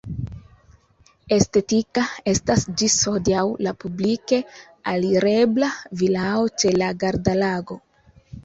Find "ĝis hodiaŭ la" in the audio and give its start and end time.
2.81-3.75